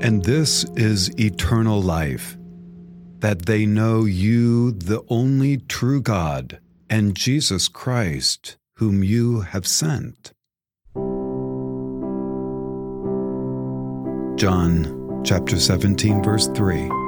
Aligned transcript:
And 0.00 0.24
this 0.24 0.64
is 0.76 1.10
eternal 1.18 1.82
life, 1.82 2.36
that 3.18 3.46
they 3.46 3.66
know 3.66 4.04
you, 4.04 4.70
the 4.70 5.02
only 5.08 5.56
true 5.56 6.00
God, 6.00 6.60
and 6.88 7.16
Jesus 7.16 7.66
Christ, 7.66 8.56
whom 8.76 9.02
you 9.02 9.40
have 9.40 9.66
sent. 9.66 10.32
John 14.38 15.22
chapter 15.24 15.58
17, 15.58 16.22
verse 16.22 16.46
3. 16.46 17.07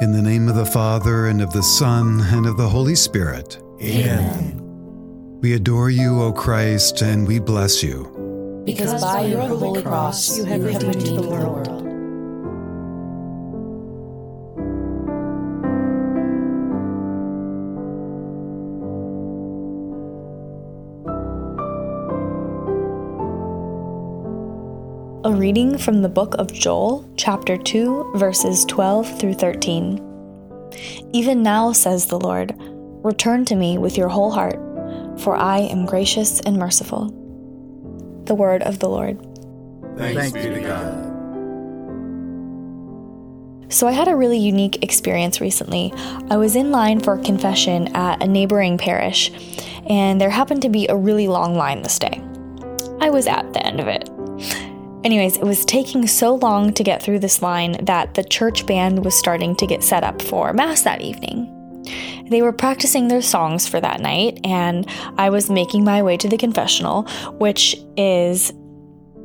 In 0.00 0.12
the 0.12 0.22
name 0.22 0.48
of 0.48 0.54
the 0.54 0.64
Father, 0.64 1.26
and 1.26 1.42
of 1.42 1.52
the 1.52 1.62
Son, 1.62 2.20
and 2.20 2.46
of 2.46 2.56
the 2.56 2.68
Holy 2.68 2.94
Spirit. 2.94 3.60
Amen. 3.82 4.60
We 5.40 5.54
adore 5.54 5.90
you, 5.90 6.22
O 6.22 6.32
Christ, 6.32 7.02
and 7.02 7.26
we 7.26 7.40
bless 7.40 7.82
you. 7.82 8.62
Because 8.64 9.00
by 9.00 9.22
your 9.22 9.40
holy 9.40 9.82
cross 9.82 10.38
you 10.38 10.44
have 10.44 10.62
redeemed 10.62 11.18
the 11.18 11.28
world. 11.28 11.77
A 25.24 25.32
reading 25.32 25.76
from 25.76 26.00
the 26.00 26.08
book 26.08 26.36
of 26.38 26.52
Joel, 26.52 27.04
chapter 27.16 27.56
2, 27.56 28.12
verses 28.14 28.64
12 28.66 29.18
through 29.18 29.34
13. 29.34 30.00
Even 31.12 31.42
now, 31.42 31.72
says 31.72 32.06
the 32.06 32.20
Lord, 32.20 32.54
return 33.02 33.44
to 33.46 33.56
me 33.56 33.78
with 33.78 33.98
your 33.98 34.08
whole 34.08 34.30
heart, 34.30 34.60
for 35.18 35.34
I 35.34 35.58
am 35.58 35.86
gracious 35.86 36.38
and 36.42 36.56
merciful. 36.56 37.06
The 38.26 38.36
word 38.36 38.62
of 38.62 38.78
the 38.78 38.88
Lord. 38.88 39.18
Thanks, 39.96 40.30
be 40.30 40.40
to 40.40 40.60
God. 40.60 41.04
So, 43.72 43.88
I 43.88 43.92
had 43.92 44.06
a 44.06 44.14
really 44.14 44.38
unique 44.38 44.84
experience 44.84 45.40
recently. 45.40 45.92
I 46.30 46.36
was 46.36 46.54
in 46.54 46.70
line 46.70 47.00
for 47.00 47.18
confession 47.18 47.88
at 47.96 48.22
a 48.22 48.28
neighboring 48.28 48.78
parish, 48.78 49.32
and 49.90 50.20
there 50.20 50.30
happened 50.30 50.62
to 50.62 50.68
be 50.68 50.86
a 50.86 50.94
really 50.94 51.26
long 51.26 51.56
line 51.56 51.82
this 51.82 51.98
day. 51.98 52.22
I 53.00 53.10
was 53.10 53.26
at 53.26 53.52
the 53.52 53.66
end 53.66 53.80
of 53.80 53.88
it. 53.88 54.08
Anyways, 55.04 55.36
it 55.36 55.44
was 55.44 55.64
taking 55.64 56.06
so 56.06 56.34
long 56.34 56.72
to 56.74 56.82
get 56.82 57.02
through 57.02 57.20
this 57.20 57.40
line 57.40 57.84
that 57.84 58.14
the 58.14 58.24
church 58.24 58.66
band 58.66 59.04
was 59.04 59.14
starting 59.14 59.54
to 59.56 59.66
get 59.66 59.84
set 59.84 60.02
up 60.02 60.20
for 60.20 60.52
Mass 60.52 60.82
that 60.82 61.00
evening. 61.00 61.54
They 62.28 62.42
were 62.42 62.52
practicing 62.52 63.08
their 63.08 63.22
songs 63.22 63.66
for 63.66 63.80
that 63.80 64.00
night, 64.00 64.40
and 64.44 64.86
I 65.16 65.30
was 65.30 65.50
making 65.50 65.84
my 65.84 66.02
way 66.02 66.16
to 66.18 66.28
the 66.28 66.36
confessional, 66.36 67.04
which 67.38 67.76
is 67.96 68.52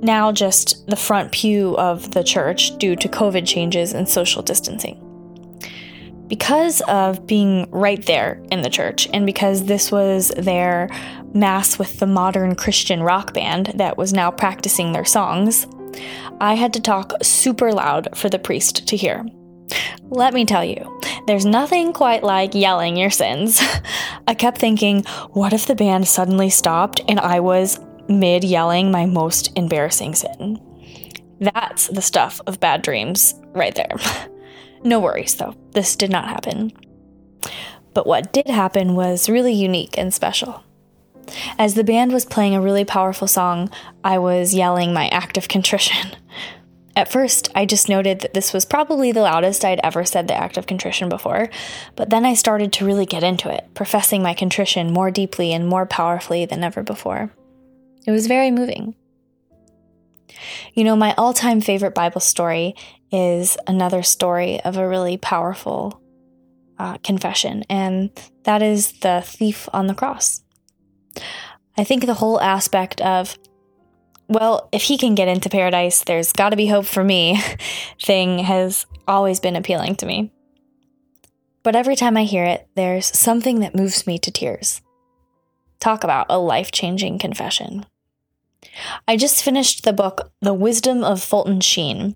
now 0.01 0.31
just 0.31 0.85
the 0.87 0.95
front 0.95 1.31
pew 1.31 1.75
of 1.77 2.11
the 2.11 2.23
church 2.23 2.77
due 2.77 2.95
to 2.95 3.07
COVID 3.07 3.47
changes 3.47 3.93
and 3.93 4.07
social 4.07 4.41
distancing. 4.41 4.99
Because 6.27 6.81
of 6.81 7.27
being 7.27 7.69
right 7.71 8.03
there 8.05 8.41
in 8.51 8.61
the 8.61 8.69
church, 8.69 9.07
and 9.13 9.25
because 9.25 9.65
this 9.65 9.91
was 9.91 10.29
their 10.37 10.89
mass 11.33 11.77
with 11.77 11.99
the 11.99 12.07
modern 12.07 12.55
Christian 12.55 13.03
rock 13.03 13.33
band 13.33 13.71
that 13.75 13.97
was 13.97 14.13
now 14.13 14.31
practicing 14.31 14.91
their 14.91 15.05
songs, 15.05 15.67
I 16.39 16.55
had 16.55 16.73
to 16.73 16.79
talk 16.79 17.13
super 17.21 17.71
loud 17.71 18.17
for 18.17 18.29
the 18.29 18.39
priest 18.39 18.87
to 18.87 18.97
hear. 18.97 19.25
Let 20.09 20.33
me 20.33 20.45
tell 20.45 20.63
you, 20.63 20.99
there's 21.27 21.45
nothing 21.45 21.93
quite 21.93 22.23
like 22.23 22.53
yelling 22.53 22.97
your 22.97 23.09
sins. 23.09 23.61
I 24.27 24.33
kept 24.33 24.57
thinking, 24.57 25.03
what 25.31 25.53
if 25.53 25.65
the 25.65 25.75
band 25.75 26.07
suddenly 26.07 26.49
stopped 26.49 27.01
and 27.07 27.19
I 27.19 27.39
was 27.39 27.79
mid 28.07 28.43
yelling 28.43 28.91
my 28.91 29.05
most 29.05 29.55
embarrassing 29.57 30.15
sin? 30.15 30.61
That's 31.39 31.87
the 31.87 32.01
stuff 32.01 32.39
of 32.47 32.59
bad 32.59 32.81
dreams 32.81 33.33
right 33.53 33.75
there. 33.75 33.95
no 34.83 34.99
worries 34.99 35.35
though, 35.35 35.55
this 35.71 35.95
did 35.95 36.09
not 36.09 36.27
happen. 36.27 36.71
But 37.93 38.07
what 38.07 38.33
did 38.33 38.47
happen 38.47 38.95
was 38.95 39.29
really 39.29 39.53
unique 39.53 39.97
and 39.97 40.13
special. 40.13 40.63
As 41.57 41.75
the 41.75 41.83
band 41.83 42.11
was 42.11 42.25
playing 42.25 42.55
a 42.55 42.61
really 42.61 42.85
powerful 42.85 43.27
song, 43.27 43.69
I 44.03 44.17
was 44.17 44.53
yelling 44.53 44.93
my 44.93 45.07
act 45.09 45.37
of 45.37 45.47
contrition. 45.47 46.15
At 46.95 47.11
first, 47.11 47.49
I 47.55 47.65
just 47.65 47.89
noted 47.89 48.19
that 48.19 48.35
this 48.35 48.53
was 48.53 48.65
probably 48.65 49.11
the 49.11 49.21
loudest 49.21 49.65
I'd 49.65 49.79
ever 49.83 50.05
said 50.05 50.27
the 50.27 50.35
act 50.35 50.57
of 50.57 50.67
contrition 50.67 51.09
before, 51.09 51.49
but 51.95 52.11
then 52.11 52.23
I 52.23 52.35
started 52.35 52.71
to 52.73 52.85
really 52.85 53.07
get 53.07 53.23
into 53.23 53.51
it, 53.51 53.67
professing 53.73 54.21
my 54.21 54.35
contrition 54.35 54.93
more 54.93 55.09
deeply 55.09 55.53
and 55.53 55.67
more 55.67 55.87
powerfully 55.87 56.45
than 56.45 56.63
ever 56.63 56.83
before. 56.83 57.33
It 58.05 58.11
was 58.11 58.27
very 58.27 58.51
moving. 58.51 58.93
You 60.75 60.83
know, 60.83 60.95
my 60.95 61.15
all 61.17 61.33
time 61.33 61.61
favorite 61.61 61.95
Bible 61.95 62.21
story 62.21 62.75
is 63.13 63.57
another 63.67 64.03
story 64.03 64.59
of 64.61 64.75
a 64.75 64.87
really 64.87 65.17
powerful 65.17 66.01
uh, 66.79 66.97
confession, 66.97 67.63
and 67.69 68.09
that 68.43 68.61
is 68.61 68.99
the 68.99 69.21
thief 69.23 69.69
on 69.71 69.87
the 69.87 69.93
cross. 69.93 70.41
I 71.77 71.83
think 71.83 72.05
the 72.05 72.15
whole 72.15 72.41
aspect 72.41 72.99
of, 73.01 73.37
well, 74.27 74.67
if 74.71 74.81
he 74.81 74.97
can 74.97 75.15
get 75.15 75.27
into 75.27 75.49
paradise, 75.49 76.03
there's 76.03 76.33
got 76.33 76.49
to 76.49 76.55
be 76.55 76.67
hope 76.67 76.85
for 76.85 77.03
me 77.03 77.41
thing 78.01 78.39
has 78.39 78.85
always 79.07 79.39
been 79.39 79.55
appealing 79.55 79.95
to 79.97 80.05
me. 80.05 80.31
But 81.61 81.75
every 81.75 81.95
time 81.95 82.17
I 82.17 82.23
hear 82.23 82.43
it, 82.43 82.67
there's 82.75 83.05
something 83.17 83.59
that 83.59 83.75
moves 83.75 84.05
me 84.05 84.17
to 84.19 84.31
tears. 84.31 84.81
Talk 85.79 86.03
about 86.03 86.27
a 86.29 86.37
life 86.37 86.71
changing 86.71 87.19
confession. 87.19 87.85
I 89.07 89.17
just 89.17 89.43
finished 89.43 89.83
the 89.83 89.93
book, 89.93 90.31
The 90.41 90.53
Wisdom 90.53 91.03
of 91.03 91.21
Fulton 91.21 91.61
Sheen. 91.61 92.15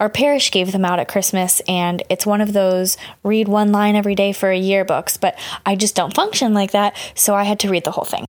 Our 0.00 0.08
parish 0.08 0.50
gave 0.50 0.72
them 0.72 0.84
out 0.84 1.00
at 1.00 1.08
Christmas, 1.08 1.60
and 1.68 2.02
it's 2.08 2.26
one 2.26 2.40
of 2.40 2.52
those 2.52 2.96
read 3.22 3.48
one 3.48 3.72
line 3.72 3.96
every 3.96 4.14
day 4.14 4.32
for 4.32 4.50
a 4.50 4.58
year 4.58 4.84
books, 4.84 5.16
but 5.16 5.38
I 5.66 5.74
just 5.74 5.96
don't 5.96 6.14
function 6.14 6.54
like 6.54 6.70
that, 6.72 6.96
so 7.14 7.34
I 7.34 7.44
had 7.44 7.58
to 7.60 7.68
read 7.68 7.84
the 7.84 7.90
whole 7.90 8.04
thing. 8.04 8.24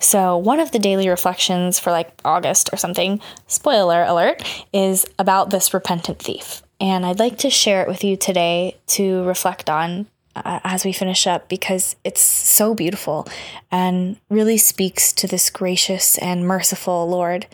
So, 0.00 0.36
one 0.36 0.60
of 0.60 0.72
the 0.72 0.78
daily 0.78 1.08
reflections 1.08 1.78
for 1.78 1.90
like 1.90 2.10
August 2.24 2.70
or 2.72 2.76
something, 2.76 3.20
spoiler 3.46 4.02
alert, 4.04 4.42
is 4.72 5.04
about 5.18 5.50
this 5.50 5.74
repentant 5.74 6.20
thief. 6.20 6.62
And 6.80 7.04
I'd 7.04 7.18
like 7.18 7.38
to 7.38 7.50
share 7.50 7.82
it 7.82 7.88
with 7.88 8.02
you 8.02 8.16
today 8.16 8.76
to 8.88 9.24
reflect 9.24 9.68
on 9.68 10.06
uh, 10.36 10.60
as 10.64 10.84
we 10.84 10.92
finish 10.92 11.26
up 11.26 11.48
because 11.48 11.96
it's 12.04 12.20
so 12.20 12.74
beautiful 12.74 13.28
and 13.70 14.16
really 14.30 14.56
speaks 14.56 15.12
to 15.14 15.26
this 15.26 15.50
gracious 15.50 16.16
and 16.18 16.46
merciful 16.46 17.08
Lord 17.08 17.46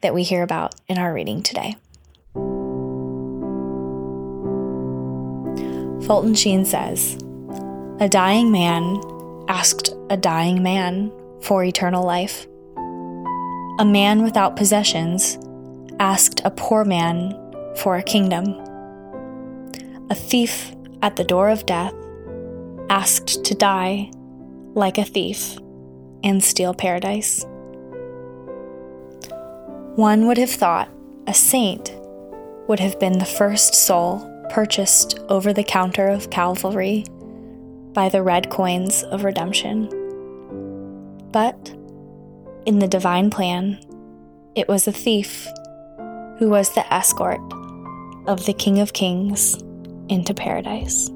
that 0.00 0.14
we 0.14 0.24
hear 0.24 0.42
about 0.42 0.74
in 0.88 0.98
our 0.98 1.14
reading 1.14 1.42
today. 1.42 1.76
Fulton 6.06 6.34
Sheen 6.34 6.64
says 6.64 7.14
A 8.00 8.08
dying 8.08 8.50
man 8.50 9.00
asked 9.48 9.94
a 10.10 10.16
dying 10.16 10.62
man 10.62 11.12
for 11.40 11.62
eternal 11.62 12.04
life. 12.04 12.46
A 13.78 13.84
man 13.84 14.22
without 14.22 14.56
possessions 14.56 15.38
asked 16.00 16.40
a 16.44 16.50
poor 16.50 16.84
man 16.84 17.38
for 17.76 17.96
a 17.96 18.02
kingdom. 18.02 18.46
A 20.10 20.14
thief 20.14 20.72
at 21.02 21.16
the 21.16 21.24
door 21.24 21.48
of 21.50 21.66
death 21.66 21.94
asked 22.90 23.44
to 23.44 23.54
die 23.54 24.10
like 24.74 24.98
a 24.98 25.04
thief 25.04 25.56
and 26.24 26.42
steal 26.42 26.74
paradise. 26.74 27.44
One 29.94 30.26
would 30.26 30.38
have 30.38 30.50
thought 30.50 30.88
a 31.26 31.34
saint 31.34 31.94
would 32.66 32.80
have 32.80 32.98
been 32.98 33.18
the 33.18 33.24
first 33.24 33.74
soul 33.74 34.28
purchased 34.52 35.18
over 35.30 35.54
the 35.54 35.64
counter 35.64 36.08
of 36.08 36.28
Calvary 36.28 37.06
by 37.94 38.10
the 38.10 38.22
red 38.22 38.50
coins 38.50 39.02
of 39.04 39.24
redemption. 39.24 39.88
But 41.32 41.74
in 42.66 42.78
the 42.78 42.86
divine 42.86 43.30
plan, 43.30 43.80
it 44.54 44.68
was 44.68 44.86
a 44.86 44.92
thief 44.92 45.48
who 46.38 46.50
was 46.50 46.74
the 46.74 46.84
escort 46.92 47.40
of 48.26 48.44
the 48.44 48.52
King 48.52 48.78
of 48.78 48.92
Kings 48.92 49.54
into 50.10 50.34
paradise. 50.34 51.08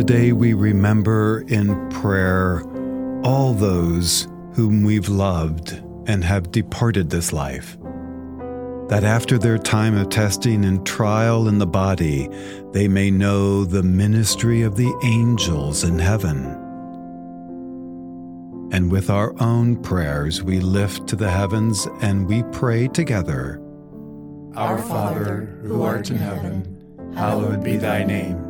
Today 0.00 0.32
we 0.32 0.54
remember 0.54 1.44
in 1.48 1.90
prayer 1.90 2.62
all 3.22 3.52
those 3.52 4.26
whom 4.54 4.82
we've 4.82 5.10
loved 5.10 5.72
and 6.06 6.24
have 6.24 6.50
departed 6.50 7.10
this 7.10 7.34
life. 7.34 7.76
That 8.88 9.04
after 9.04 9.36
their 9.36 9.58
time 9.58 9.94
of 9.98 10.08
testing 10.08 10.64
and 10.64 10.86
trial 10.86 11.48
in 11.48 11.58
the 11.58 11.66
body, 11.66 12.30
they 12.72 12.88
may 12.88 13.10
know 13.10 13.66
the 13.66 13.82
ministry 13.82 14.62
of 14.62 14.76
the 14.76 14.90
angels 15.04 15.84
in 15.84 15.98
heaven. 15.98 16.46
And 18.72 18.90
with 18.90 19.10
our 19.10 19.34
own 19.38 19.82
prayers, 19.82 20.42
we 20.42 20.60
lift 20.60 21.08
to 21.08 21.16
the 21.16 21.30
heavens 21.30 21.86
and 22.00 22.26
we 22.26 22.42
pray 22.52 22.88
together. 22.88 23.60
Our 24.56 24.78
Father, 24.78 25.60
who 25.62 25.82
art 25.82 26.08
in 26.08 26.16
heaven, 26.16 27.12
hallowed 27.14 27.62
be 27.62 27.76
thy 27.76 28.02
name. 28.02 28.49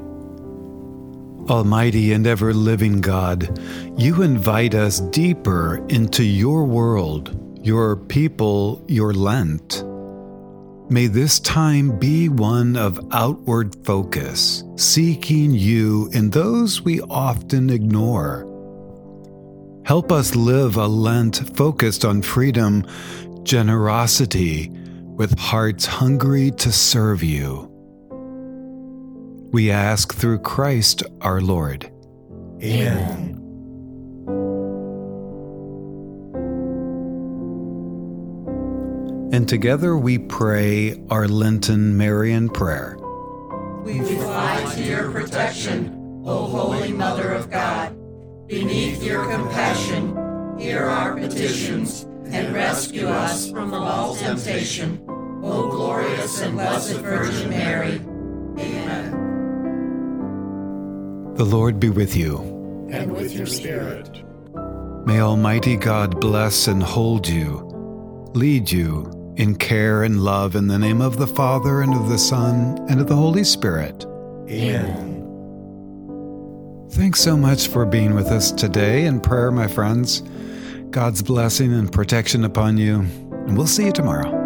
Almighty 1.49 2.13
and 2.13 2.27
ever 2.27 2.53
living 2.53 3.01
God, 3.01 3.59
you 3.97 4.21
invite 4.21 4.75
us 4.75 4.99
deeper 4.99 5.85
into 5.89 6.23
your 6.23 6.65
world, 6.65 7.57
your 7.65 7.95
people, 7.95 8.83
your 8.87 9.13
Lent. 9.13 9.83
May 10.91 11.07
this 11.07 11.39
time 11.39 11.97
be 11.97 12.27
one 12.27 12.75
of 12.75 12.99
outward 13.11 13.75
focus, 13.85 14.63
seeking 14.75 15.51
you 15.51 16.09
in 16.13 16.29
those 16.29 16.81
we 16.81 16.99
often 17.01 17.69
ignore. 17.69 18.47
Help 19.85 20.11
us 20.11 20.35
live 20.35 20.75
a 20.75 20.85
Lent 20.85 21.55
focused 21.55 22.03
on 22.05 22.21
freedom, 22.21 22.85
generosity, 23.43 24.69
with 25.15 25.37
hearts 25.39 25.85
hungry 25.85 26.51
to 26.51 26.71
serve 26.71 27.23
you. 27.23 27.70
We 29.51 29.69
ask 29.69 30.13
through 30.13 30.39
Christ 30.39 31.03
our 31.19 31.41
Lord. 31.41 31.91
Amen. 32.63 33.37
And 39.33 39.49
together 39.49 39.97
we 39.97 40.19
pray 40.19 41.03
our 41.09 41.27
Lenten 41.27 41.97
Marian 41.97 42.47
prayer. 42.47 42.97
We 43.83 43.99
fly 43.99 44.71
to 44.75 44.83
your 44.83 45.11
protection, 45.11 46.23
O 46.25 46.45
Holy 46.45 46.93
Mother 46.93 47.33
of 47.33 47.51
God. 47.51 47.97
Beneath 48.47 49.03
your 49.03 49.29
compassion, 49.29 50.57
hear 50.57 50.85
our 50.85 51.17
petitions 51.17 52.03
and 52.27 52.53
rescue 52.53 53.07
us 53.07 53.49
from 53.51 53.73
all 53.73 54.15
temptation. 54.15 55.05
O 55.43 55.69
glorious 55.69 56.39
and 56.39 56.53
blessed 56.53 56.99
Virgin 56.99 57.49
Mary. 57.49 58.01
The 61.41 61.47
Lord 61.47 61.79
be 61.79 61.89
with 61.89 62.15
you. 62.15 62.37
And 62.91 63.13
with 63.13 63.33
your 63.33 63.47
spirit. 63.47 64.23
May 65.07 65.21
Almighty 65.21 65.75
God 65.75 66.21
bless 66.21 66.67
and 66.67 66.83
hold 66.83 67.27
you, 67.27 67.67
lead 68.35 68.71
you 68.71 69.33
in 69.37 69.55
care 69.55 70.03
and 70.03 70.23
love 70.23 70.55
in 70.55 70.67
the 70.67 70.77
name 70.77 71.01
of 71.01 71.17
the 71.17 71.25
Father 71.25 71.81
and 71.81 71.95
of 71.95 72.09
the 72.09 72.19
Son 72.19 72.77
and 72.91 73.01
of 73.01 73.07
the 73.07 73.15
Holy 73.15 73.43
Spirit. 73.43 74.05
Amen. 74.51 75.17
Thanks 76.91 77.19
so 77.19 77.35
much 77.35 77.69
for 77.69 77.87
being 77.87 78.13
with 78.13 78.27
us 78.27 78.51
today 78.51 79.05
in 79.05 79.19
prayer, 79.19 79.49
my 79.49 79.65
friends. 79.65 80.21
God's 80.91 81.23
blessing 81.23 81.73
and 81.73 81.91
protection 81.91 82.45
upon 82.45 82.77
you, 82.77 82.99
and 82.99 83.57
we'll 83.57 83.65
see 83.65 83.85
you 83.85 83.91
tomorrow. 83.91 84.40